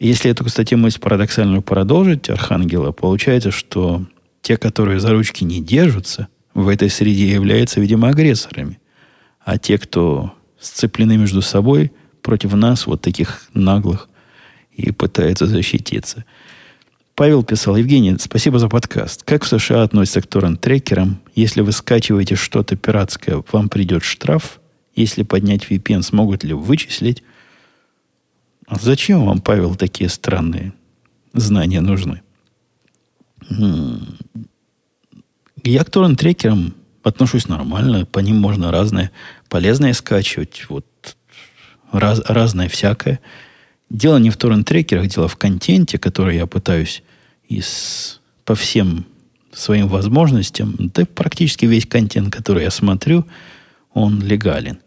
[0.00, 4.04] Если эту, кстати, мысль парадоксальную продолжить, Архангела, получается, что
[4.40, 8.80] те, которые за ручки не держатся, в этой среде являются, видимо, агрессорами.
[9.44, 14.08] А те, кто сцеплены между собой против нас, вот таких наглых,
[14.74, 16.24] и пытаются защититься.
[17.14, 19.22] Павел писал, Евгений, спасибо за подкаст.
[19.22, 21.20] Как в США относятся к торрент-трекерам?
[21.34, 24.60] Если вы скачиваете что-то пиратское, вам придет штраф?
[24.94, 27.22] Если поднять VPN, смогут ли вычислить?
[28.66, 30.72] А зачем вам, Павел, такие странные
[31.34, 32.22] знания нужны?
[35.64, 38.06] Я к торрент-трекерам отношусь нормально.
[38.06, 39.10] По ним можно разное
[39.48, 40.64] полезное скачивать.
[40.68, 40.86] Вот
[41.92, 43.20] раз, разное всякое.
[43.92, 47.02] Дело не в торрент-трекерах, дело в контенте, который я пытаюсь
[47.46, 49.04] из, по всем
[49.52, 50.74] своим возможностям.
[50.78, 53.26] Да практически весь контент, который я смотрю,
[53.92, 54.78] он легален.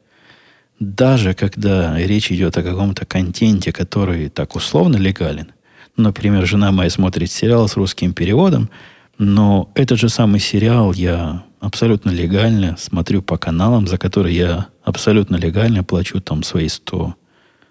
[0.79, 5.51] Даже когда речь идет о каком-то контенте, который так условно легален,
[5.95, 8.71] например, жена моя смотрит сериал с русским переводом,
[9.19, 15.35] но этот же самый сериал я абсолютно легально смотрю по каналам, за которые я абсолютно
[15.35, 17.13] легально плачу там свои 100,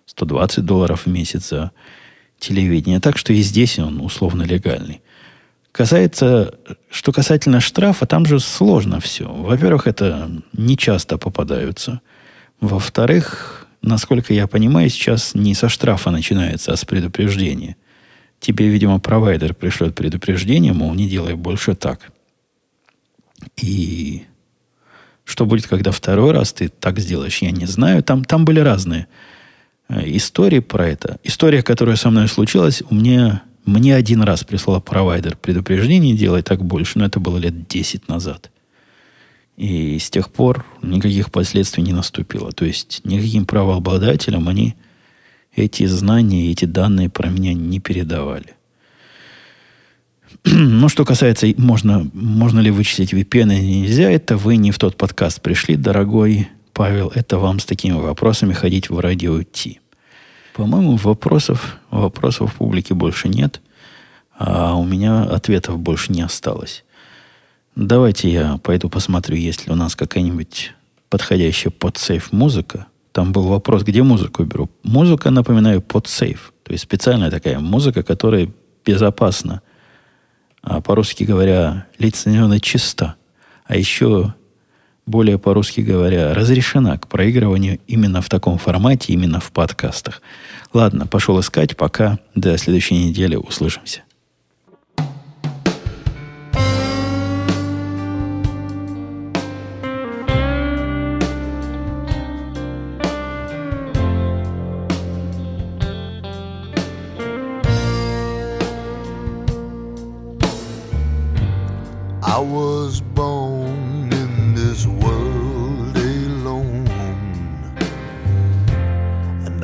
[0.06, 1.72] 120 долларов в месяц за
[2.38, 3.00] телевидение.
[3.00, 5.02] Так что и здесь он условно легальный.
[5.72, 6.54] Касается,
[6.88, 9.26] что касательно штрафа, там же сложно все.
[9.26, 12.00] Во-первых, это не часто попадаются.
[12.60, 17.76] Во-вторых, насколько я понимаю, сейчас не со штрафа начинается, а с предупреждения
[18.38, 22.12] тебе, видимо, провайдер пришлет предупреждение, мол, не делай больше так.
[23.56, 24.24] И
[25.24, 28.02] что будет, когда второй раз ты так сделаешь, я не знаю.
[28.02, 29.08] Там, там были разные
[29.88, 31.18] э, истории про это.
[31.24, 36.64] История, которая со мной случилась, у меня, мне один раз прислал провайдер предупреждение, делай так
[36.64, 38.50] больше, но это было лет 10 назад.
[39.56, 42.50] И с тех пор никаких последствий не наступило.
[42.52, 44.74] То есть никаким правообладателям они
[45.54, 48.54] эти знания, эти данные про меня не передавали.
[50.44, 54.96] Ну, что касается, можно, можно ли вычислить VPN или нельзя, это вы не в тот
[54.96, 57.10] подкаст пришли, дорогой Павел.
[57.14, 59.80] Это вам с такими вопросами ходить в радио Ти.
[60.54, 63.62] По-моему, вопросов, вопросов в публике больше нет,
[64.38, 66.84] а у меня ответов больше не осталось.
[67.74, 70.74] Давайте я пойду посмотрю, есть ли у нас какая-нибудь
[71.08, 74.68] подходящая под сейф музыка– там был вопрос, где музыку беру.
[74.82, 76.52] Музыка, напоминаю, под сейф.
[76.64, 78.50] То есть специальная такая музыка, которая
[78.84, 79.62] безопасна.
[80.62, 83.14] А по-русски говоря, лицензионно чиста.
[83.66, 84.34] А еще,
[85.06, 90.22] более по-русски говоря, разрешена к проигрыванию именно в таком формате, именно в подкастах.
[90.72, 91.76] Ладно, пошел искать.
[91.76, 94.02] Пока до следующей недели услышимся.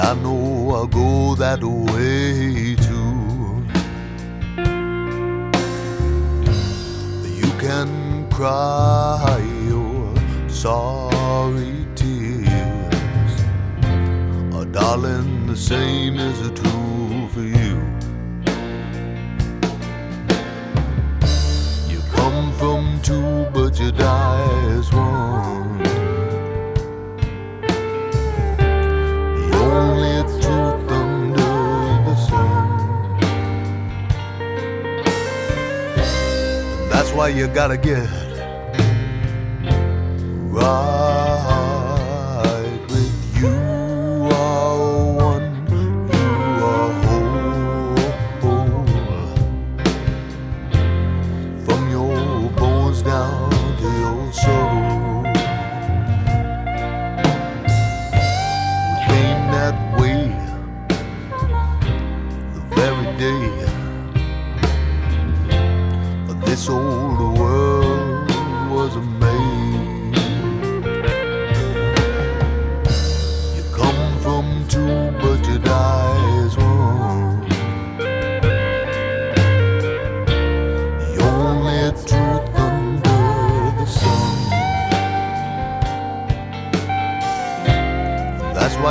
[0.03, 3.65] I know I'll go that way too.
[7.41, 9.39] You can cry
[9.69, 10.15] your
[10.49, 13.35] sorry tears,
[14.55, 17.77] oh, darling, the same is true for you.
[21.93, 26.00] You come from two, but you die as one.
[37.21, 38.09] Why you gotta get
[40.57, 41.20] right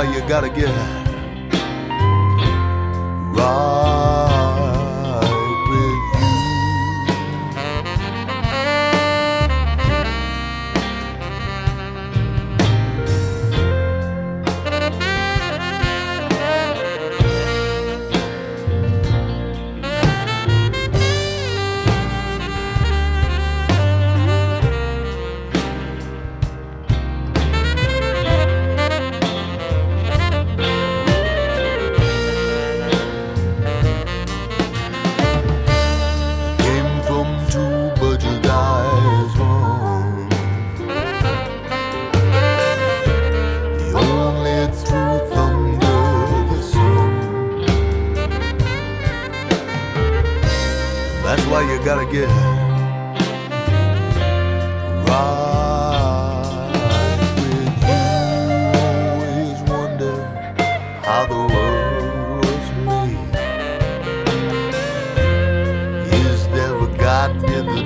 [0.00, 1.09] why you gotta get right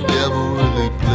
[0.06, 1.13] never really played.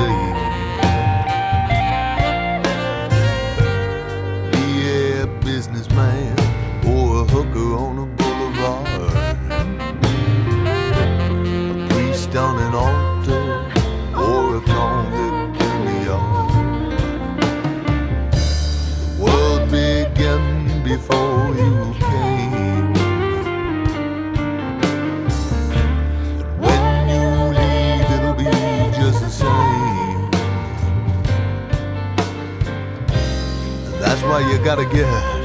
[34.70, 35.39] Gotta get.